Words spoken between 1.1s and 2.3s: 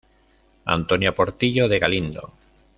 Portillo de Galindo.